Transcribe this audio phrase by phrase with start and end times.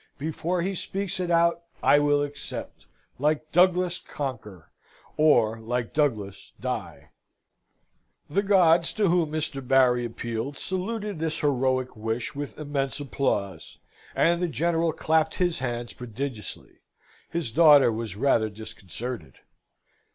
[0.17, 2.87] Before he speaks it out, I will accept,
[3.19, 4.71] Like Douglas conquer,
[5.15, 7.11] or like Douglas die!"
[8.27, 9.61] The gods, to whom Mr.
[9.67, 13.77] Barry appealed, saluted this heroic wish with immense applause,
[14.15, 16.79] and the General clapped his hands prodigiously.
[17.29, 19.35] His daughter was rather disconcerted.